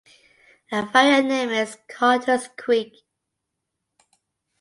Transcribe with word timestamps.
A 0.71 0.83
variant 0.83 1.27
name 1.27 1.49
is 1.51 1.77
"Carters 1.87 2.47
Creek". 2.57 2.91